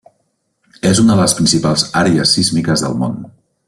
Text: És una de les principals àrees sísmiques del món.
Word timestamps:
És 0.91 1.01
una 1.03 1.11
de 1.13 1.19
les 1.21 1.37
principals 1.41 1.85
àrees 2.05 2.35
sísmiques 2.39 2.89
del 2.89 3.01
món. 3.05 3.25